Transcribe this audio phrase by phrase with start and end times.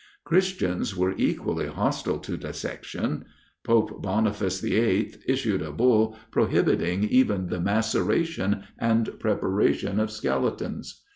[0.23, 3.23] Christians were equally hostile to dissection.
[3.63, 11.03] Pope Boniface the 8th issued a bull prohibiting even the maceration and preparation of skeletons.